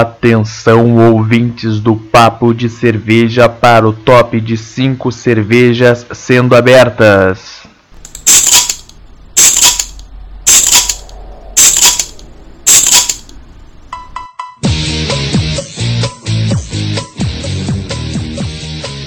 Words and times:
Atenção, 0.00 0.96
ouvintes 1.12 1.78
do 1.78 1.94
Papo 1.94 2.54
de 2.54 2.66
Cerveja, 2.70 3.46
para 3.46 3.86
o 3.86 3.92
top 3.92 4.40
de 4.40 4.56
5 4.56 5.12
cervejas 5.12 6.06
sendo 6.12 6.56
abertas. 6.56 7.68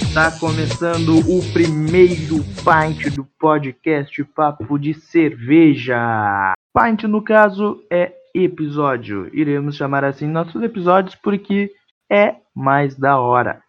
Está 0.08 0.30
começando 0.40 1.18
o 1.18 1.44
primeiro 1.52 2.46
pint 2.64 3.12
do 3.16 3.26
podcast 3.40 4.24
Papo 4.36 4.78
de 4.78 4.94
Cerveja. 4.94 6.54
Pint, 6.72 7.06
no 7.06 7.24
caso, 7.24 7.82
é 7.90 8.12
episódio. 8.36 9.30
Iremos 9.34 9.78
chamar 9.78 10.04
assim 10.04 10.28
nossos 10.28 10.62
episódios 10.62 11.16
porque 11.16 11.72
é 12.12 12.36
mais 12.54 12.96
da 12.98 13.20
hora. 13.20 13.64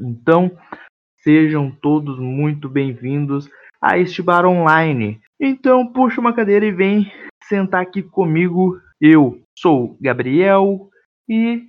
Então, 0.00 0.50
sejam 1.22 1.70
todos 1.70 2.18
muito 2.18 2.68
bem-vindos 2.68 3.48
a 3.80 3.96
este 3.96 4.22
bar 4.22 4.44
online. 4.44 5.20
Então, 5.40 5.86
puxa 5.86 6.20
uma 6.20 6.34
cadeira 6.34 6.66
e 6.66 6.72
vem 6.72 7.12
sentar 7.44 7.82
aqui 7.82 8.02
comigo. 8.02 8.76
Eu 9.00 9.40
sou 9.56 9.96
Gabriel 10.00 10.88
e 11.28 11.62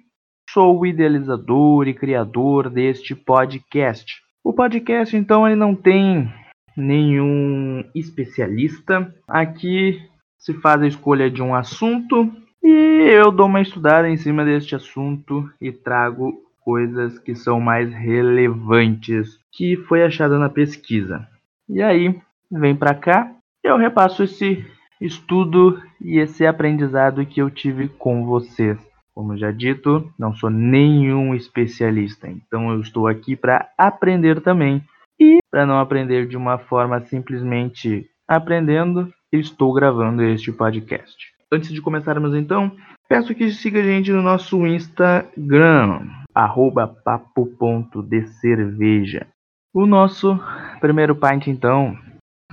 sou 0.49 0.79
o 0.79 0.85
idealizador 0.85 1.87
e 1.87 1.93
criador 1.93 2.69
deste 2.69 3.15
podcast. 3.15 4.19
O 4.43 4.53
podcast, 4.53 5.15
então, 5.15 5.45
ele 5.45 5.55
não 5.55 5.75
tem 5.75 6.33
nenhum 6.75 7.83
especialista. 7.93 9.13
Aqui 9.27 10.08
se 10.39 10.53
faz 10.53 10.81
a 10.81 10.87
escolha 10.87 11.29
de 11.29 11.43
um 11.43 11.53
assunto 11.53 12.31
e 12.63 13.11
eu 13.11 13.31
dou 13.31 13.45
uma 13.47 13.61
estudada 13.61 14.09
em 14.09 14.17
cima 14.17 14.43
deste 14.43 14.75
assunto 14.75 15.49
e 15.61 15.71
trago 15.71 16.41
coisas 16.63 17.19
que 17.19 17.35
são 17.35 17.59
mais 17.59 17.93
relevantes 17.93 19.39
que 19.51 19.75
foi 19.75 20.03
achada 20.03 20.37
na 20.37 20.49
pesquisa. 20.49 21.27
E 21.67 21.81
aí, 21.81 22.19
vem 22.51 22.75
para 22.75 22.95
cá, 22.95 23.31
eu 23.63 23.77
repasso 23.77 24.23
esse 24.23 24.65
estudo 24.99 25.81
e 26.01 26.19
esse 26.19 26.45
aprendizado 26.45 27.25
que 27.25 27.41
eu 27.41 27.49
tive 27.49 27.87
com 27.87 28.25
vocês. 28.25 28.77
Como 29.13 29.37
já 29.37 29.51
dito, 29.51 30.11
não 30.17 30.33
sou 30.33 30.49
nenhum 30.49 31.35
especialista, 31.35 32.27
então 32.29 32.71
eu 32.71 32.79
estou 32.79 33.07
aqui 33.07 33.35
para 33.35 33.69
aprender 33.77 34.41
também. 34.41 34.81
E 35.19 35.39
para 35.51 35.65
não 35.65 35.79
aprender 35.79 36.27
de 36.27 36.37
uma 36.37 36.57
forma 36.57 37.01
simplesmente 37.01 38.09
aprendendo, 38.27 39.11
estou 39.31 39.71
gravando 39.73 40.23
este 40.23 40.51
podcast. 40.51 41.31
Antes 41.51 41.71
de 41.71 41.81
começarmos 41.81 42.35
então, 42.35 42.75
peço 43.07 43.33
que 43.35 43.49
siga 43.51 43.79
a 43.79 43.83
gente 43.83 44.11
no 44.11 44.21
nosso 44.21 44.67
Instagram, 44.67 46.07
arroba 46.33 46.87
papo.decerveja. 46.87 49.27
O 49.73 49.85
nosso 49.85 50.37
primeiro 50.79 51.15
pint 51.15 51.47
então, 51.47 51.97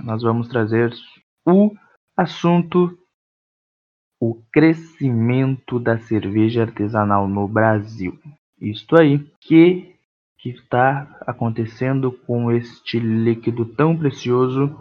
nós 0.03 0.21
vamos 0.21 0.47
trazer 0.47 0.93
o 1.47 1.73
assunto 2.15 2.95
o 4.19 4.41
crescimento 4.51 5.79
da 5.79 5.99
cerveja 5.99 6.63
artesanal 6.63 7.27
no 7.27 7.47
Brasil. 7.47 8.17
Isto 8.59 8.99
aí, 8.99 9.19
que 9.39 9.95
que 10.39 10.49
está 10.49 11.07
acontecendo 11.21 12.11
com 12.11 12.51
este 12.51 12.99
líquido 12.99 13.65
tão 13.65 13.97
precioso 13.97 14.75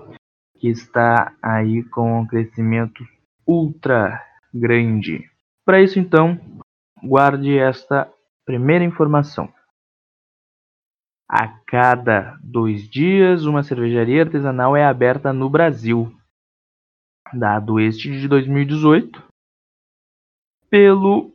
que 0.59 0.69
está 0.69 1.35
aí 1.43 1.83
com 1.85 2.21
um 2.21 2.27
crescimento 2.27 3.07
ultra 3.47 4.23
grande. 4.53 5.31
Para 5.65 5.83
isso, 5.83 5.99
então, 5.99 6.41
guarde 7.03 7.59
esta 7.59 8.11
primeira 8.45 8.85
informação. 8.85 9.53
A 11.29 11.49
cada 11.67 12.39
dois 12.43 12.89
dias, 12.89 13.45
uma 13.45 13.63
cervejaria 13.63 14.23
artesanal 14.23 14.77
é 14.77 14.85
aberta 14.85 15.33
no 15.33 15.51
Brasil. 15.51 16.15
Dado 17.33 17.81
este 17.81 18.11
de 18.11 18.29
2018, 18.29 19.23
pelo 20.71 21.35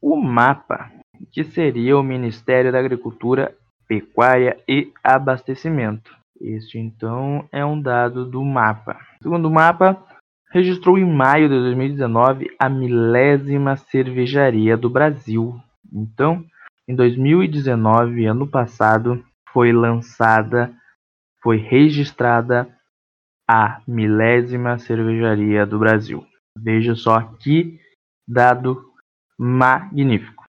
o 0.00 0.16
MAPA, 0.16 0.92
que 1.32 1.42
seria 1.42 1.96
o 1.96 2.02
Ministério 2.02 2.70
da 2.70 2.78
Agricultura, 2.78 3.56
Pecuária 3.88 4.62
e 4.68 4.92
Abastecimento. 5.02 6.14
Este 6.40 6.78
então 6.78 7.48
é 7.50 7.64
um 7.64 7.80
dado 7.80 8.24
do 8.24 8.44
mapa. 8.44 8.98
Segundo 9.22 9.48
o 9.48 9.50
mapa, 9.50 10.02
registrou 10.50 10.98
em 10.98 11.04
maio 11.04 11.48
de 11.48 11.54
2019 11.54 12.54
a 12.58 12.68
milésima 12.68 13.76
cervejaria 13.76 14.76
do 14.76 14.88
Brasil. 14.88 15.60
Então, 15.92 16.44
em 16.88 16.94
2019, 16.94 18.26
ano 18.26 18.46
passado, 18.46 19.24
foi 19.52 19.72
lançada, 19.72 20.74
foi 21.42 21.56
registrada 21.56 22.68
a 23.48 23.80
milésima 23.86 24.78
cervejaria 24.78 25.64
do 25.64 25.78
Brasil. 25.78 26.26
Veja 26.58 26.94
só 26.94 27.20
que 27.38 27.78
dado 28.26 28.92
magnífico. 29.38 30.44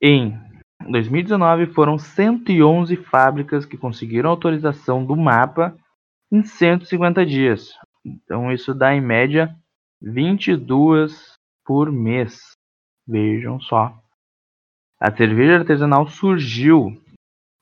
Em 0.00 0.47
em 0.86 0.92
2019, 0.92 1.66
foram 1.66 1.98
111 1.98 2.96
fábricas 2.96 3.66
que 3.66 3.76
conseguiram 3.76 4.30
autorização 4.30 5.04
do 5.04 5.16
mapa 5.16 5.76
em 6.30 6.42
150 6.42 7.26
dias. 7.26 7.74
Então, 8.04 8.52
isso 8.52 8.74
dá 8.74 8.94
em 8.94 9.00
média 9.00 9.54
22 10.00 11.34
por 11.64 11.90
mês. 11.90 12.52
Vejam 13.06 13.60
só. 13.60 13.94
A 15.00 15.14
cerveja 15.14 15.58
artesanal 15.58 16.08
surgiu 16.08 17.00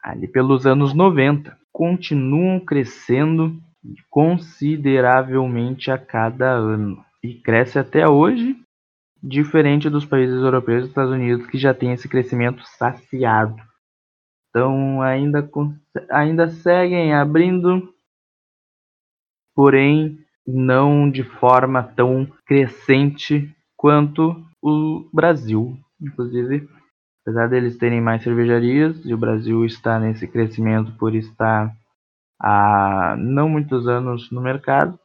ali 0.02 0.28
pelos 0.28 0.66
anos 0.66 0.94
90. 0.94 1.56
Continuam 1.72 2.60
crescendo 2.60 3.60
consideravelmente 4.10 5.90
a 5.90 5.98
cada 5.98 6.50
ano. 6.50 7.04
E 7.22 7.34
cresce 7.34 7.78
até 7.78 8.08
hoje 8.08 8.56
diferente 9.22 9.90
dos 9.90 10.04
países 10.04 10.36
europeus 10.36 10.84
e 10.84 10.88
Estados 10.88 11.12
Unidos 11.12 11.46
que 11.46 11.58
já 11.58 11.74
tem 11.74 11.92
esse 11.92 12.08
crescimento 12.08 12.62
saciado. 12.64 13.56
Então 14.50 15.02
ainda, 15.02 15.48
ainda 16.10 16.48
seguem 16.48 17.14
abrindo, 17.14 17.92
porém 19.54 20.18
não 20.46 21.10
de 21.10 21.24
forma 21.24 21.82
tão 21.82 22.26
crescente 22.46 23.54
quanto 23.76 24.44
o 24.62 25.08
Brasil. 25.12 25.76
Inclusive, 26.00 26.68
apesar 27.22 27.48
deles 27.48 27.76
terem 27.76 28.00
mais 28.00 28.22
cervejarias 28.22 29.04
e 29.04 29.12
o 29.12 29.18
Brasil 29.18 29.64
está 29.64 29.98
nesse 29.98 30.28
crescimento 30.28 30.92
por 30.92 31.14
estar 31.14 31.74
há 32.40 33.16
não 33.18 33.48
muitos 33.48 33.88
anos 33.88 34.30
no 34.30 34.40
mercado, 34.40 34.98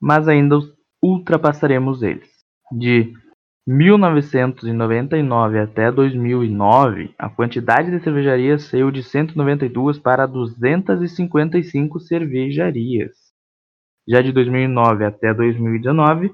mas 0.00 0.28
ainda 0.28 0.58
ultrapassaremos 1.02 2.02
eles. 2.02 2.37
De 2.70 3.14
1999 3.66 5.58
até 5.58 5.90
2009, 5.90 7.14
a 7.18 7.30
quantidade 7.30 7.90
de 7.90 7.98
cervejarias 8.00 8.64
saiu 8.64 8.90
de 8.90 9.02
192 9.02 9.98
para 9.98 10.26
255 10.26 11.98
cervejarias. 12.00 13.16
Já 14.06 14.20
de 14.20 14.32
2009 14.32 15.02
até 15.04 15.32
2019, 15.32 16.30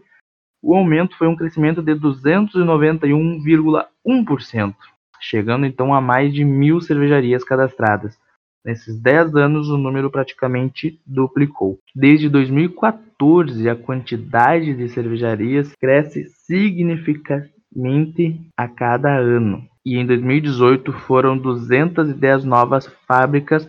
o 0.63 0.75
aumento 0.75 1.17
foi 1.17 1.29
um 1.29 1.37
crescimento 1.37 1.81
de 1.83 1.95
291,1%, 1.95 4.75
chegando 5.21 5.67
então 5.67 5.95
a 5.95 6.01
mais 6.01 6.33
de 6.33 6.43
mil 6.45 6.81
cervejarias 6.81 7.45
cadastradas. 7.45 8.19
Nesses 8.65 8.99
10 8.99 9.37
anos, 9.37 9.69
o 9.69 9.77
número 9.77 10.11
praticamente 10.11 10.99
duplicou. 11.07 11.79
Desde 11.95 12.31
2014, 12.31 13.69
a 13.69 13.77
quantidade 13.77 14.73
de 14.75 14.89
cervejarias 14.89 15.75
cresce 15.79 16.25
significativamente 16.47 18.41
a 18.57 18.67
cada 18.67 19.15
ano. 19.15 19.69
E 19.85 19.99
em 19.99 20.07
2018 20.07 20.91
foram 20.93 21.37
210 21.37 22.45
novas 22.45 22.87
fábricas 23.07 23.69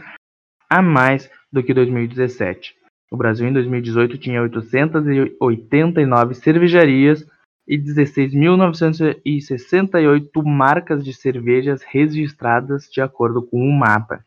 a 0.70 0.82
mais 0.82 1.30
do 1.52 1.62
que 1.62 1.74
2017. 1.74 2.74
O 3.12 3.18
Brasil 3.18 3.46
em 3.48 3.54
2018 3.54 4.18
tinha 4.18 4.42
889 4.42 6.36
cervejarias 6.36 7.28
e 7.68 7.78
16.968 7.78 10.42
marcas 10.44 11.04
de 11.04 11.14
cervejas 11.14 11.84
registradas 11.84 12.88
de 12.90 13.02
acordo 13.02 13.42
com 13.42 13.60
o 13.60 13.74
mapa. 13.74 14.24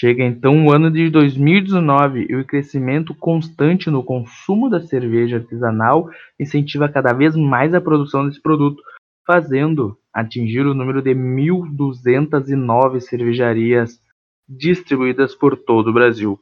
Chega 0.00 0.22
então 0.22 0.64
o 0.64 0.70
ano 0.70 0.92
de 0.92 1.10
2019 1.10 2.28
e 2.30 2.36
o 2.36 2.44
crescimento 2.44 3.12
constante 3.12 3.90
no 3.90 4.04
consumo 4.04 4.70
da 4.70 4.80
cerveja 4.80 5.38
artesanal 5.38 6.08
incentiva 6.38 6.88
cada 6.88 7.12
vez 7.12 7.34
mais 7.34 7.74
a 7.74 7.80
produção 7.80 8.24
desse 8.24 8.40
produto, 8.40 8.80
fazendo 9.26 9.98
atingir 10.14 10.60
o 10.60 10.72
número 10.72 11.02
de 11.02 11.16
1.209 11.16 13.00
cervejarias 13.00 14.00
distribuídas 14.48 15.34
por 15.34 15.56
todo 15.56 15.90
o 15.90 15.92
Brasil. 15.92 16.38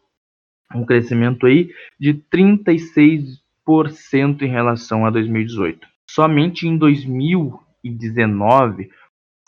Um 0.75 0.85
crescimento 0.85 1.47
aí 1.47 1.71
de 1.99 2.13
36% 2.13 4.43
em 4.43 4.49
relação 4.49 5.07
a 5.07 5.11
2018. 5.11 5.89
Somente 6.07 6.69
em 6.69 6.77
2019 6.77 8.91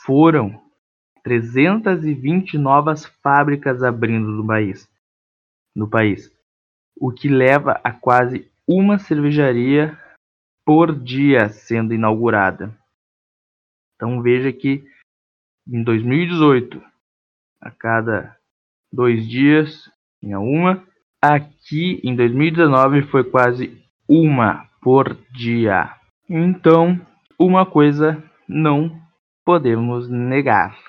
foram 0.01 0.59
320 1.29 2.57
novas 2.57 3.05
fábricas 3.05 3.83
abrindo 3.83 4.29
no 4.31 4.47
país, 4.47 4.91
no 5.77 5.87
país, 5.87 6.33
o 6.99 7.13
que 7.13 7.29
leva 7.29 7.79
a 7.85 7.93
quase 7.93 8.51
uma 8.67 8.99
cervejaria 8.99 9.95
por 10.65 10.99
dia 10.99 11.51
sendo 11.51 11.93
inaugurada. 11.93 12.75
Então 13.95 14.23
veja 14.23 14.51
que 14.51 14.83
em 15.69 15.83
2018, 15.83 16.83
a 17.61 17.71
cada 17.71 18.35
dois 18.91 19.29
dias 19.29 19.91
tinha 20.19 20.41
uma. 20.41 20.83
Aqui 21.21 22.01
em 22.03 22.17
2019 22.17 23.03
foi 23.03 23.23
quase 23.23 23.79
uma 24.09 24.67
por 24.81 25.15
dia. 25.31 25.95
Então, 26.27 26.99
uma 27.39 27.67
coisa 27.67 28.23
não 28.49 28.99
podemos 29.45 30.09
negar. 30.09 30.88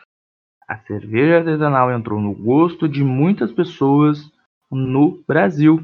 A 0.69 0.77
cerveja 0.77 1.37
artesanal 1.37 1.91
entrou 1.91 2.21
no 2.21 2.31
gosto 2.31 2.87
de 2.87 3.03
muitas 3.03 3.51
pessoas 3.51 4.31
no 4.71 5.19
Brasil. 5.27 5.81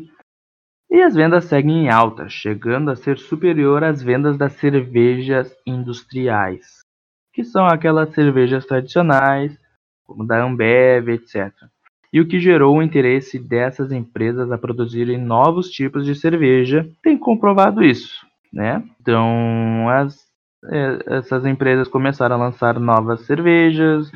E 0.92 1.02
as 1.02 1.16
vendas 1.16 1.46
seguem 1.46 1.86
em 1.86 1.90
alta, 1.90 2.30
chegando 2.30 2.92
a 2.92 2.96
ser 2.96 3.18
superior 3.18 3.84
às 3.84 4.04
vendas 4.04 4.38
das 4.38 4.54
cervejas 4.54 5.52
industriais, 5.66 6.82
que 7.34 7.44
são 7.44 7.66
aquelas 7.66 8.14
cervejas 8.14 8.64
tradicionais, 8.68 9.58
como 10.06 10.24
da 10.24 10.44
Ambev, 10.44 11.10
etc. 11.10 11.52
E 12.14 12.22
o 12.22 12.28
que 12.28 12.40
gerou 12.40 12.78
o 12.78 12.84
interesse 12.84 13.40
dessas 13.40 13.92
empresas 13.92 14.52
a 14.52 14.58
produzirem 14.58 15.18
novos 15.18 15.72
tipos 15.72 16.06
de 16.06 16.14
cerveja 16.14 16.88
tem 17.02 17.18
comprovado 17.18 17.84
isso, 17.84 18.24
né? 18.54 18.88
Então, 19.02 19.90
as, 19.90 20.16
é, 20.66 21.18
essas 21.18 21.44
empresas 21.44 21.88
começaram 21.88 22.36
a 22.36 22.46
lançar 22.46 22.80
novas 22.80 23.22
cervejas, 23.22 24.12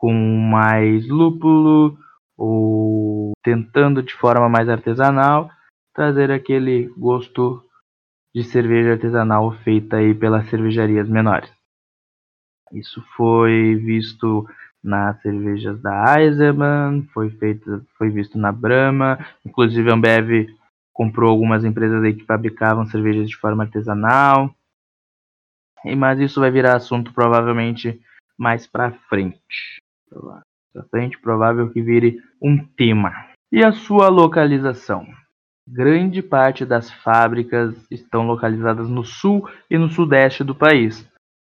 com 0.00 0.14
mais 0.14 1.06
lúpulo 1.06 1.98
ou 2.36 3.32
tentando 3.44 4.02
de 4.02 4.14
forma 4.14 4.48
mais 4.48 4.66
artesanal 4.66 5.50
trazer 5.94 6.30
aquele 6.30 6.88
gosto 6.96 7.62
de 8.34 8.42
cerveja 8.42 8.92
artesanal 8.92 9.52
feita 9.58 9.96
aí 9.96 10.14
pelas 10.14 10.48
cervejarias 10.48 11.06
menores. 11.06 11.52
Isso 12.72 13.04
foi 13.14 13.74
visto 13.74 14.48
nas 14.82 15.20
cervejas 15.20 15.78
da 15.82 16.18
Eisenbahn, 16.18 17.02
foi 17.12 17.28
feito, 17.32 17.84
foi 17.98 18.08
visto 18.08 18.38
na 18.38 18.50
Brahma, 18.50 19.18
inclusive 19.44 19.90
a 19.90 19.94
Ambev 19.94 20.48
comprou 20.94 21.28
algumas 21.30 21.62
empresas 21.62 22.02
aí 22.02 22.14
que 22.14 22.24
fabricavam 22.24 22.86
cervejas 22.86 23.28
de 23.28 23.36
forma 23.36 23.64
artesanal. 23.64 24.54
E 25.84 25.94
mas 25.94 26.18
isso 26.20 26.40
vai 26.40 26.50
virar 26.50 26.76
assunto 26.76 27.12
provavelmente 27.12 28.00
mais 28.38 28.66
para 28.66 28.92
frente 29.10 29.80
frente, 30.90 31.18
provável 31.20 31.70
que 31.70 31.82
vire 31.82 32.20
um 32.42 32.58
tema. 32.64 33.12
E 33.52 33.64
a 33.64 33.72
sua 33.72 34.08
localização? 34.08 35.06
Grande 35.66 36.22
parte 36.22 36.64
das 36.64 36.90
fábricas 36.90 37.74
estão 37.90 38.26
localizadas 38.26 38.88
no 38.88 39.04
sul 39.04 39.48
e 39.70 39.78
no 39.78 39.88
sudeste 39.88 40.42
do 40.42 40.54
país, 40.54 41.08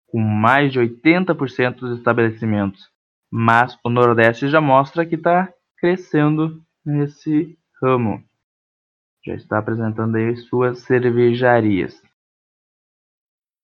com 0.07 0.19
mais 0.21 0.73
de 0.73 0.81
80% 0.81 1.77
dos 1.77 1.99
estabelecimentos. 1.99 2.89
Mas 3.31 3.79
o 3.85 3.91
Nordeste 3.91 4.49
já 4.49 4.61
mostra 4.61 5.05
que 5.07 5.15
está 5.15 5.53
crescendo 5.77 6.61
nesse 6.85 7.57
ramo. 7.83 8.23
Já 9.25 9.35
está 9.35 9.59
apresentando 9.59 10.17
aí 10.17 10.37
suas 10.37 10.81
cervejarias. 10.81 12.01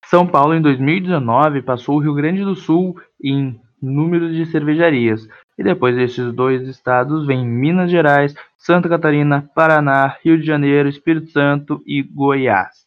São 0.05 0.27
Paulo, 0.27 0.55
em 0.55 0.61
2019, 0.61 1.63
passou 1.63 1.97
o 1.97 2.01
Rio 2.01 2.15
Grande 2.15 2.45
do 2.45 2.55
Sul 2.55 3.01
em 3.23 3.59
número 3.85 4.33
de 4.33 4.47
cervejarias, 4.47 5.29
e 5.59 5.63
depois 5.63 5.95
desses 5.95 6.33
dois 6.33 6.67
estados 6.67 7.27
vem 7.27 7.47
Minas 7.47 7.91
Gerais, 7.91 8.35
Santa 8.57 8.89
Catarina, 8.89 9.43
Paraná, 9.55 10.17
Rio 10.23 10.39
de 10.39 10.47
Janeiro, 10.47 10.89
Espírito 10.89 11.31
Santo 11.31 11.83
e 11.87 12.03
Goiás. 12.03 12.87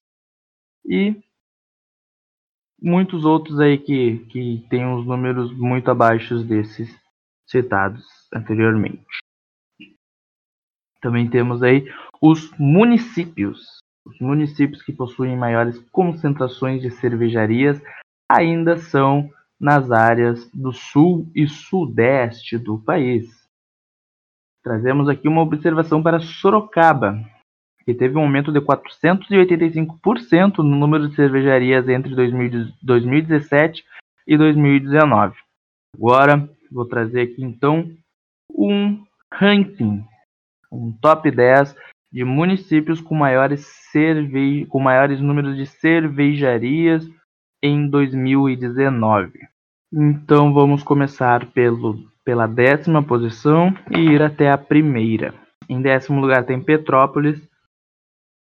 E 0.85 1.15
muitos 2.81 3.25
outros 3.25 3.59
aí 3.59 3.77
que, 3.77 4.19
que 4.29 4.65
têm 4.69 4.85
uns 4.85 5.05
números 5.05 5.51
muito 5.53 5.89
abaixo 5.89 6.43
desses 6.43 6.89
citados 7.45 8.05
anteriormente. 8.33 9.05
Também 11.01 11.29
temos 11.29 11.63
aí 11.63 11.85
os 12.21 12.51
municípios. 12.57 13.77
Os 14.05 14.19
municípios 14.19 14.81
que 14.81 14.93
possuem 14.93 15.37
maiores 15.37 15.79
concentrações 15.91 16.81
de 16.81 16.89
cervejarias 16.89 17.81
ainda 18.29 18.77
são 18.77 19.29
nas 19.59 19.91
áreas 19.91 20.49
do 20.51 20.71
sul 20.71 21.29
e 21.35 21.47
sudeste 21.47 22.57
do 22.57 22.77
país. 22.77 23.47
Trazemos 24.63 25.07
aqui 25.09 25.27
uma 25.27 25.41
observação 25.41 26.03
para 26.03 26.19
Sorocaba, 26.19 27.19
que 27.85 27.93
teve 27.93 28.17
um 28.17 28.21
aumento 28.21 28.51
de 28.51 28.59
485% 28.59 30.57
no 30.57 30.75
número 30.75 31.07
de 31.07 31.15
cervejarias 31.15 31.87
entre 31.87 32.13
2017 32.13 33.85
e 34.27 34.37
2019. 34.37 35.35
Agora 35.95 36.49
vou 36.71 36.85
trazer 36.85 37.21
aqui 37.21 37.41
então 37.41 37.89
um 38.51 39.03
ranking, 39.33 40.03
um 40.71 40.91
top 41.01 41.31
10 41.31 41.75
de 42.11 42.23
municípios 42.23 42.99
com 42.99 43.15
maiores, 43.15 43.65
cerve... 43.91 44.65
com 44.65 44.79
maiores 44.79 45.21
números 45.21 45.55
de 45.55 45.65
cervejarias 45.65 47.07
em 47.61 47.89
2019. 47.89 49.39
Então 49.91 50.53
vamos 50.53 50.83
começar 50.83 51.45
pelo, 51.51 51.97
pela 52.23 52.47
décima 52.47 53.01
posição 53.01 53.73
e 53.91 53.99
ir 53.99 54.21
até 54.21 54.51
a 54.51 54.57
primeira. 54.57 55.33
Em 55.69 55.81
décimo 55.81 56.21
lugar 56.21 56.45
tem 56.45 56.61
Petrópolis, 56.61 57.41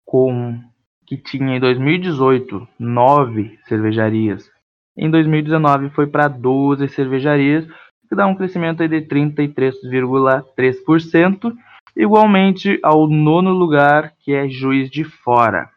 com 0.05 0.57
que 1.05 1.17
tinha 1.17 1.57
em 1.57 1.59
2018 1.59 2.67
nove 2.79 3.59
cervejarias. 3.67 4.49
Em 4.97 5.09
2019 5.09 5.89
foi 5.89 6.07
para 6.07 6.27
12 6.27 6.87
cervejarias, 6.89 7.65
que 8.07 8.15
dá 8.15 8.27
um 8.27 8.35
crescimento 8.35 8.87
de 8.87 9.01
33,3%, 9.01 11.53
igualmente 11.95 12.79
ao 12.83 13.07
nono 13.07 13.51
lugar, 13.51 14.13
que 14.19 14.33
é 14.33 14.47
Juiz 14.47 14.87
de 14.89 15.03
Fora, 15.03 15.69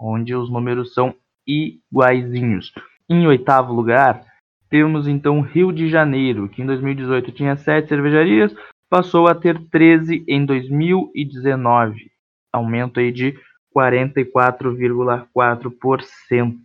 onde 0.00 0.34
os 0.34 0.50
números 0.50 0.94
são 0.94 1.14
iguaizinhos. 1.46 2.72
Em 3.08 3.24
oitavo 3.26 3.72
lugar, 3.72 4.22
temos 4.68 5.06
então 5.06 5.40
Rio 5.40 5.72
de 5.72 5.88
Janeiro, 5.88 6.48
que 6.48 6.60
em 6.62 6.66
2018 6.66 7.30
tinha 7.32 7.56
7 7.56 7.88
cervejarias, 7.88 8.54
passou 8.88 9.26
a 9.26 9.34
ter 9.34 9.60
13 9.70 10.24
em 10.26 10.46
2019, 10.46 12.10
aumento 12.52 13.00
aí 13.00 13.12
de 13.12 13.34
44,4%. 13.74 16.56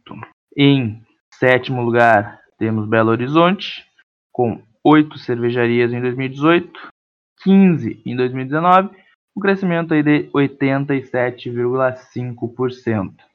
Em 0.56 1.02
sétimo 1.34 1.82
lugar, 1.82 2.40
temos 2.58 2.88
Belo 2.88 3.12
Horizonte, 3.12 3.86
com 4.32 4.62
8 4.84 5.18
cervejarias 5.20 5.92
em 5.92 6.00
2018, 6.02 6.80
15 7.44 8.02
em 8.06 8.16
2019, 8.16 8.90
um 9.36 9.42
crescimento 9.42 9.94
aí 9.94 10.02
de 10.02 10.30
87,5%. 10.34 13.27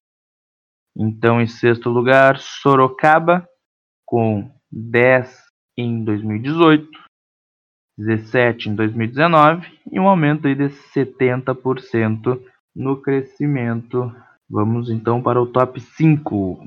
Então, 0.96 1.40
em 1.40 1.46
sexto 1.46 1.88
lugar, 1.88 2.38
Sorocaba, 2.38 3.48
com 4.04 4.50
10 4.70 5.42
em 5.76 6.04
2018, 6.04 6.88
17 7.98 8.68
em 8.68 8.74
2019 8.74 9.66
e 9.90 9.98
um 9.98 10.08
aumento 10.08 10.46
aí 10.46 10.54
de 10.54 10.68
70% 10.94 12.40
no 12.74 13.00
crescimento. 13.00 14.14
Vamos 14.48 14.90
então 14.90 15.22
para 15.22 15.40
o 15.40 15.46
top 15.46 15.80
5. 15.80 16.62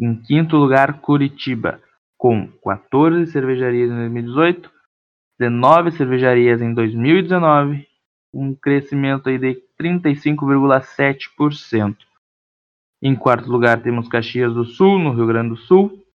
Em 0.00 0.16
quinto 0.16 0.56
lugar, 0.56 1.00
Curitiba, 1.00 1.80
com 2.18 2.48
14 2.64 3.30
cervejarias 3.30 3.90
em 3.90 3.96
2018, 3.96 4.70
19 5.38 5.92
cervejarias 5.92 6.62
em 6.62 6.72
2019, 6.72 7.86
um 8.32 8.54
crescimento 8.54 9.28
aí 9.28 9.36
de 9.38 9.62
35,7%. 9.80 11.96
Em 13.02 13.16
quarto 13.16 13.50
lugar 13.50 13.82
temos 13.82 14.06
Caxias 14.06 14.54
do 14.54 14.64
Sul, 14.64 14.96
no 14.96 15.12
Rio 15.12 15.26
Grande 15.26 15.48
do 15.48 15.56
Sul, 15.56 16.06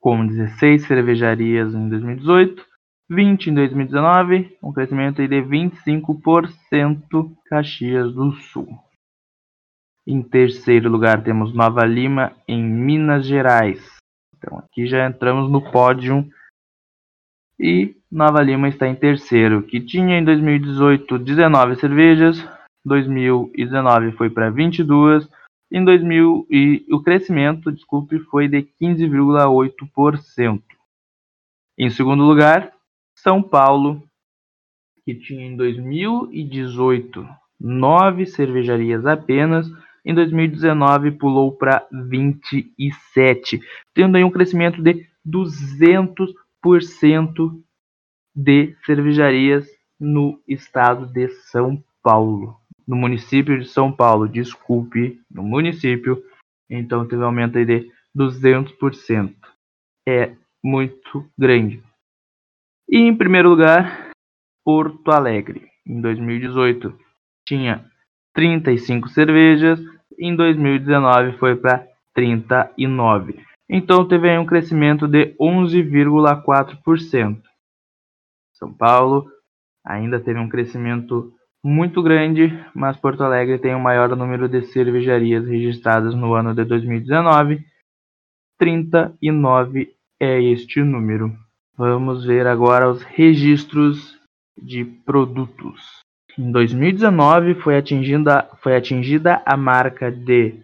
com 0.00 0.26
16 0.26 0.86
cervejarias 0.86 1.74
em 1.74 1.86
2018, 1.90 2.66
20 3.10 3.50
em 3.50 3.54
2019, 3.54 4.56
um 4.62 4.72
crescimento 4.72 5.16
de 5.16 5.42
25% 5.42 7.36
Caxias 7.46 8.14
do 8.14 8.32
Sul. 8.32 8.68
Em 10.06 10.22
terceiro 10.22 10.88
lugar 10.88 11.22
temos 11.22 11.52
Nova 11.52 11.84
Lima, 11.84 12.32
em 12.48 12.64
Minas 12.64 13.26
Gerais. 13.26 13.98
Então 14.34 14.58
aqui 14.60 14.86
já 14.86 15.06
entramos 15.06 15.50
no 15.50 15.60
pódio 15.70 16.26
e 17.58 17.94
Nova 18.10 18.40
Lima 18.40 18.66
está 18.66 18.88
em 18.88 18.94
terceiro, 18.94 19.62
que 19.62 19.78
tinha 19.78 20.18
em 20.18 20.24
2018 20.24 21.18
19 21.18 21.76
cervejas, 21.76 22.42
2019 22.86 24.12
foi 24.12 24.30
para 24.30 24.48
22, 24.48 25.28
em 25.70 25.84
2000 25.84 26.46
e 26.50 26.86
o 26.90 27.02
crescimento, 27.02 27.70
desculpe, 27.70 28.18
foi 28.24 28.48
de 28.48 28.66
15,8%. 28.80 30.62
Em 31.78 31.90
segundo 31.90 32.24
lugar, 32.24 32.72
São 33.14 33.42
Paulo, 33.42 34.02
que 35.04 35.14
tinha 35.14 35.46
em 35.46 35.54
2018 35.56 37.28
nove 37.58 38.26
cervejarias 38.26 39.06
apenas, 39.06 39.70
em 40.04 40.14
2019 40.14 41.12
pulou 41.12 41.52
para 41.52 41.86
27, 41.92 43.60
tendo 43.94 44.16
aí 44.16 44.24
um 44.24 44.30
crescimento 44.30 44.82
de 44.82 45.06
200% 45.26 47.62
de 48.34 48.76
cervejarias 48.84 49.66
no 49.98 50.38
estado 50.48 51.06
de 51.06 51.28
São 51.28 51.82
Paulo 52.02 52.59
no 52.90 52.96
município 52.96 53.60
de 53.60 53.68
São 53.68 53.92
Paulo, 53.92 54.28
desculpe, 54.28 55.22
no 55.30 55.44
município, 55.44 56.20
então 56.68 57.06
teve 57.06 57.22
um 57.22 57.26
aumento 57.26 57.56
aí 57.56 57.64
de 57.64 57.88
200%. 58.18 59.32
É 60.08 60.34
muito 60.62 61.24
grande. 61.38 61.80
E 62.88 62.98
em 62.98 63.16
primeiro 63.16 63.48
lugar, 63.48 64.10
Porto 64.64 65.12
Alegre. 65.12 65.70
Em 65.86 66.00
2018 66.00 66.98
tinha 67.46 67.88
35 68.34 69.08
cervejas, 69.08 69.78
em 70.18 70.34
2019 70.34 71.38
foi 71.38 71.54
para 71.54 71.86
39. 72.12 73.40
Então 73.68 74.08
teve 74.08 74.36
um 74.36 74.44
crescimento 74.44 75.06
de 75.06 75.36
11,4%. 75.40 77.40
São 78.52 78.74
Paulo 78.74 79.30
ainda 79.86 80.18
teve 80.18 80.40
um 80.40 80.48
crescimento 80.48 81.32
muito 81.62 82.02
grande, 82.02 82.48
mas 82.74 82.96
Porto 82.96 83.22
Alegre 83.22 83.58
tem 83.58 83.74
o 83.74 83.80
maior 83.80 84.16
número 84.16 84.48
de 84.48 84.62
cervejarias 84.62 85.46
registradas 85.46 86.14
no 86.14 86.32
ano 86.34 86.54
de 86.54 86.64
2019. 86.64 87.62
39 88.58 89.94
é 90.18 90.42
este 90.42 90.82
número. 90.82 91.36
Vamos 91.76 92.24
ver 92.24 92.46
agora 92.46 92.90
os 92.90 93.02
registros 93.02 94.18
de 94.56 94.82
produtos. 94.84 96.00
Em 96.38 96.52
2019 96.52 97.54
foi 97.54 97.76
atingida, 97.76 98.48
foi 98.62 98.76
atingida 98.76 99.42
a 99.44 99.56
marca 99.56 100.08
de 100.10 100.62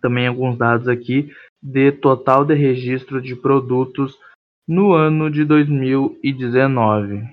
também 0.00 0.26
alguns 0.26 0.56
dados 0.56 0.88
aqui 0.88 1.30
de 1.62 1.92
total 1.92 2.42
de 2.42 2.54
registro 2.54 3.20
de 3.20 3.36
produtos 3.36 4.18
no 4.66 4.94
ano 4.94 5.30
de 5.30 5.44
2019. 5.44 7.24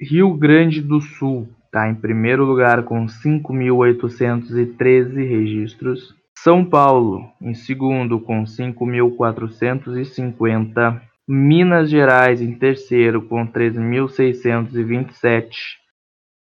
Rio 0.00 0.32
Grande 0.34 0.80
do 0.80 1.00
Sul 1.00 1.48
está 1.64 1.90
em 1.90 1.96
primeiro 1.96 2.44
lugar 2.44 2.84
com 2.84 3.06
5.813 3.06 5.28
registros. 5.28 6.16
São 6.42 6.64
Paulo, 6.64 7.30
em 7.42 7.52
segundo, 7.52 8.18
com 8.20 8.44
5.450. 8.44 11.02
Minas 11.26 11.90
Gerais, 11.90 12.40
em 12.40 12.56
terceiro, 12.56 13.22
com 13.22 13.44
3.627. 13.44 15.50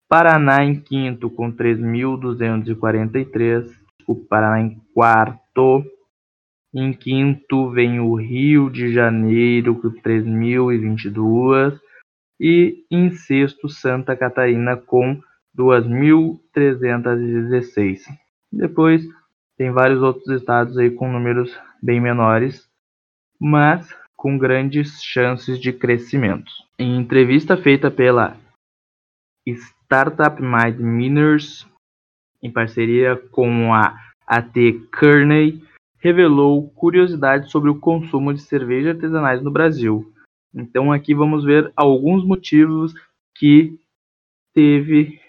Paraná, 0.07 0.63
em 0.63 0.79
quinto, 0.79 1.31
com 1.31 1.51
3.243. 1.51 3.71
O 4.07 4.15
Paraná, 4.15 4.61
em 4.61 4.79
quarto. 4.93 5.83
Em 6.75 6.93
quinto, 6.93 7.71
vem 7.71 7.99
o 7.99 8.13
Rio 8.13 8.69
de 8.69 8.93
Janeiro, 8.93 9.81
com 9.81 9.89
3.022. 9.89 11.79
E 12.39 12.85
em 12.91 13.09
sexto, 13.09 13.67
Santa 13.67 14.15
Catarina, 14.15 14.77
com 14.77 15.19
2.316. 15.57 18.01
Depois 18.51 19.03
tem 19.57 19.71
vários 19.71 20.01
outros 20.01 20.27
estados 20.29 20.77
aí 20.77 20.91
com 20.91 21.11
números 21.11 21.57
bem 21.81 21.99
menores, 21.99 22.69
mas 23.39 23.93
com 24.15 24.37
grandes 24.37 25.01
chances 25.03 25.59
de 25.59 25.73
crescimento. 25.73 26.51
Em 26.77 26.97
entrevista 26.97 27.57
feita 27.57 27.89
pela 27.89 28.37
Startup 29.45 30.39
Mind 30.41 30.79
Miners, 30.79 31.67
em 32.41 32.51
parceria 32.51 33.15
com 33.31 33.73
a 33.73 33.97
AT 34.27 34.53
Kearney, 34.91 35.63
revelou 35.99 36.69
curiosidades 36.69 37.49
sobre 37.49 37.69
o 37.69 37.79
consumo 37.79 38.33
de 38.33 38.41
cerveja 38.41 38.91
artesanais 38.91 39.41
no 39.41 39.51
Brasil. 39.51 40.13
Então 40.53 40.91
aqui 40.91 41.13
vamos 41.13 41.43
ver 41.43 41.71
alguns 41.75 42.23
motivos 42.23 42.93
que 43.35 43.79
teve 44.53 45.19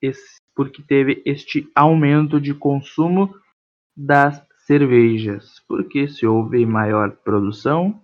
esse, 0.00 0.36
porque 0.54 0.82
teve 0.82 1.22
este 1.24 1.68
aumento 1.74 2.40
de 2.40 2.54
consumo 2.54 3.34
das 3.96 4.42
cervejas, 4.66 5.60
porque 5.68 6.08
se 6.08 6.26
houve 6.26 6.64
maior 6.64 7.10
produção, 7.24 8.00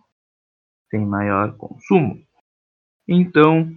tem 0.90 1.07
maior 1.07 1.57
consumo. 1.57 2.21
Então, 3.07 3.71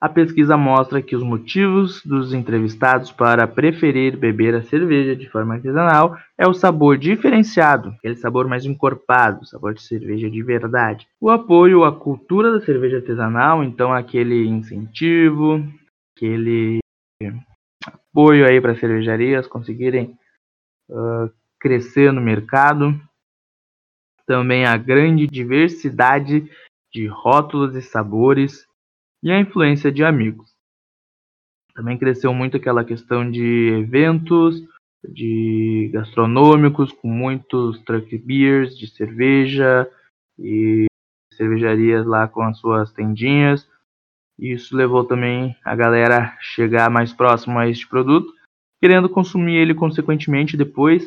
a 0.00 0.08
pesquisa 0.08 0.56
mostra 0.56 1.00
que 1.00 1.16
os 1.16 1.22
motivos 1.22 2.04
dos 2.04 2.34
entrevistados 2.34 3.10
para 3.10 3.48
preferir 3.48 4.16
beber 4.16 4.54
a 4.54 4.62
cerveja 4.62 5.16
de 5.16 5.28
forma 5.28 5.54
artesanal 5.54 6.16
é 6.38 6.46
o 6.46 6.52
sabor 6.52 6.98
diferenciado, 6.98 7.88
aquele 7.90 8.14
sabor 8.16 8.46
mais 8.46 8.66
encorpado, 8.66 9.46
sabor 9.46 9.72
de 9.72 9.82
cerveja 9.82 10.30
de 10.30 10.42
verdade. 10.42 11.08
O 11.20 11.30
apoio 11.30 11.82
à 11.84 11.98
cultura 11.98 12.52
da 12.52 12.60
cerveja 12.60 12.98
artesanal, 12.98 13.64
então 13.64 13.92
aquele 13.92 14.46
incentivo, 14.46 15.64
aquele 16.14 16.78
apoio 17.84 18.46
aí 18.46 18.60
para 18.60 18.76
cervejarias 18.76 19.46
conseguirem 19.46 20.16
uh, 20.90 21.30
crescer 21.60 22.12
no 22.12 22.20
mercado. 22.20 22.98
Também 24.26 24.64
a 24.64 24.76
grande 24.76 25.26
diversidade 25.26 26.50
de 26.92 27.06
rótulos 27.06 27.76
e 27.76 27.82
sabores 27.82 28.66
e 29.22 29.30
a 29.30 29.38
influência 29.38 29.90
de 29.90 30.02
amigos. 30.04 30.56
Também 31.74 31.98
cresceu 31.98 32.32
muito 32.32 32.56
aquela 32.56 32.84
questão 32.84 33.30
de 33.30 33.68
eventos, 33.80 34.62
de 35.06 35.90
gastronômicos, 35.92 36.90
com 36.90 37.08
muitos 37.08 37.78
truck 37.82 38.16
beers 38.18 38.76
de 38.76 38.86
cerveja 38.88 39.88
e 40.38 40.86
cervejarias 41.34 42.06
lá 42.06 42.26
com 42.26 42.42
as 42.42 42.58
suas 42.58 42.92
tendinhas. 42.92 43.68
Isso 44.38 44.76
levou 44.76 45.04
também 45.04 45.56
a 45.64 45.74
galera 45.76 46.18
a 46.18 46.40
chegar 46.40 46.90
mais 46.90 47.12
próximo 47.12 47.58
a 47.58 47.68
este 47.68 47.86
produto, 47.86 48.32
querendo 48.82 49.08
consumir 49.08 49.56
ele 49.56 49.74
consequentemente 49.74 50.56
depois 50.56 51.06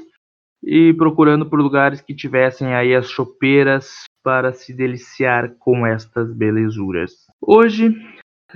e 0.64 0.94
procurando 0.94 1.46
por 1.46 1.60
lugares 1.60 2.02
que 2.02 2.14
tivessem 2.14 2.74
aí 2.74 2.94
as 2.96 3.10
chopeiras 3.10 4.04
para 4.24 4.52
se 4.52 4.74
deliciar 4.74 5.56
com 5.60 5.86
estas 5.86 6.34
belezuras. 6.34 7.12
Hoje 7.42 7.96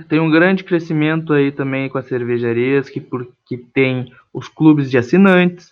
tem 0.08 0.20
um 0.20 0.30
grande 0.30 0.64
crescimento 0.64 1.32
aí 1.32 1.52
também 1.52 1.88
com 1.88 1.98
as 1.98 2.06
cervejarias, 2.06 2.88
que 2.88 3.00
porque 3.00 3.56
tem 3.72 4.12
os 4.32 4.48
clubes 4.48 4.90
de 4.90 4.98
assinantes, 4.98 5.68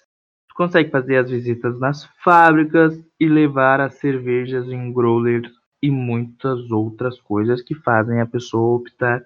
tu 0.49 0.55
consegue 0.55 0.91
fazer 0.91 1.17
as 1.17 1.31
visitas 1.31 1.79
nas 1.81 2.09
fábricas 2.23 2.99
e 3.19 3.29
levar 3.29 3.81
as 3.81 3.95
cervejas 3.95 4.69
em 4.69 4.93
growlers 4.93 5.51
e 5.83 5.91
muitas 5.91 6.71
outras 6.71 7.21
coisas 7.21 7.61
que 7.61 7.75
fazem 7.75 8.21
a 8.21 8.27
pessoa 8.27 8.77
optar 8.77 9.23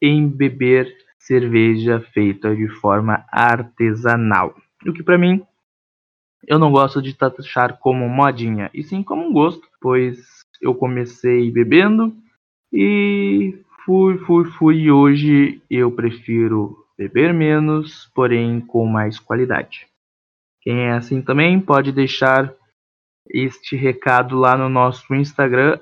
em 0.00 0.26
beber 0.26 0.90
cerveja 1.18 2.00
feita 2.00 2.56
de 2.56 2.66
forma 2.68 3.22
artesanal. 3.30 4.54
O 4.86 4.92
que 4.94 5.02
para 5.02 5.18
mim 5.18 5.42
eu 6.46 6.58
não 6.58 6.72
gosto 6.72 7.02
de 7.02 7.14
taxar 7.14 7.78
como 7.78 8.08
modinha, 8.08 8.70
e 8.72 8.82
sim 8.82 9.02
como 9.02 9.28
um 9.28 9.32
gosto, 9.32 9.68
pois 9.80 10.18
eu 10.60 10.74
comecei 10.74 11.50
bebendo 11.50 12.14
e 12.72 13.58
fui, 13.84 14.18
fui, 14.18 14.44
fui. 14.44 14.76
E 14.82 14.92
hoje 14.92 15.62
eu 15.70 15.90
prefiro 15.90 16.84
beber 16.96 17.32
menos, 17.32 18.10
porém 18.14 18.60
com 18.60 18.86
mais 18.86 19.18
qualidade. 19.18 19.86
Quem 20.62 20.80
é 20.80 20.92
assim 20.92 21.22
também 21.22 21.58
pode 21.58 21.92
deixar 21.92 22.54
este 23.28 23.76
recado 23.76 24.36
lá 24.38 24.56
no 24.56 24.68
nosso 24.68 25.14
Instagram, 25.14 25.78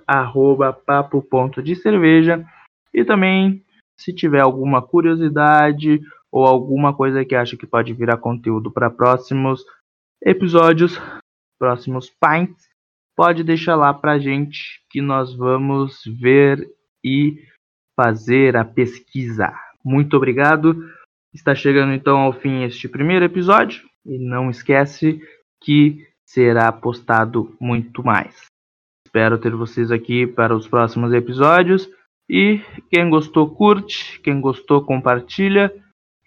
papo.de-cerveja. 0.87 2.45
E 2.93 3.05
também, 3.05 3.65
se 3.99 4.13
tiver 4.13 4.41
alguma 4.41 4.81
curiosidade 4.81 6.01
ou 6.31 6.47
alguma 6.47 6.95
coisa 6.95 7.25
que 7.25 7.35
acha 7.35 7.57
que 7.57 7.67
pode 7.67 7.93
virar 7.93 8.19
conteúdo 8.19 8.71
para 8.71 8.91
próximos 8.91 9.65
episódios, 10.23 10.99
próximos 11.59 12.11
pints, 12.11 12.69
pode 13.17 13.43
deixar 13.43 13.75
lá 13.77 13.93
para 13.93 14.19
gente 14.19 14.81
que 14.91 15.01
nós 15.01 15.35
vamos 15.35 16.03
ver 16.21 16.69
e 17.05 17.45
fazer 17.99 18.57
a 18.57 18.65
pesquisa. 18.65 19.53
Muito 19.85 20.17
obrigado. 20.17 20.77
Está 21.35 21.55
chegando 21.55 21.93
então 21.93 22.19
ao 22.19 22.33
fim 22.33 22.63
este 22.63 22.89
primeiro 22.89 23.25
episódio 23.25 23.89
e 24.05 24.19
não 24.19 24.51
esquece 24.51 25.21
que 25.63 26.07
será 26.25 26.71
postado 26.71 27.57
muito 27.61 28.05
mais. 28.05 28.47
Espero 29.07 29.39
ter 29.39 29.55
vocês 29.55 29.91
aqui 29.91 30.27
para 30.27 30.55
os 30.55 30.69
próximos 30.69 31.13
episódios. 31.13 31.89
E 32.29 32.61
quem 32.91 33.09
gostou, 33.09 33.49
curte. 33.49 34.21
Quem 34.21 34.41
gostou, 34.41 34.85
compartilha. 34.85 35.73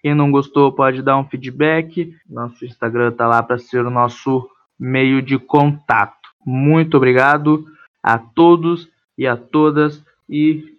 Quem 0.01 0.15
não 0.15 0.31
gostou 0.31 0.71
pode 0.71 1.01
dar 1.01 1.17
um 1.17 1.25
feedback. 1.25 2.13
Nosso 2.29 2.65
Instagram 2.65 3.11
tá 3.11 3.27
lá 3.27 3.43
para 3.43 3.57
ser 3.57 3.85
o 3.85 3.91
nosso 3.91 4.49
meio 4.79 5.21
de 5.21 5.37
contato. 5.37 6.29
Muito 6.45 6.97
obrigado 6.97 7.65
a 8.01 8.17
todos 8.17 8.89
e 9.17 9.27
a 9.27 9.37
todas 9.37 10.03
e 10.27 10.71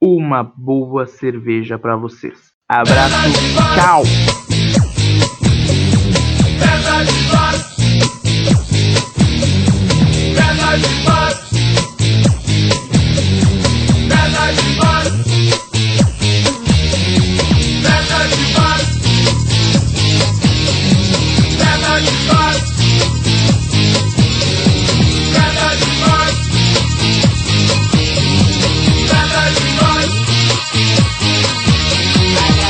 uma 0.00 0.42
boa 0.42 1.06
cerveja 1.06 1.78
para 1.78 1.96
vocês. 1.96 2.50
Abraço, 2.66 3.32
tchau. 3.74 4.02